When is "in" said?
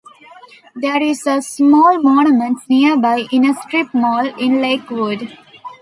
3.31-3.45, 4.25-4.59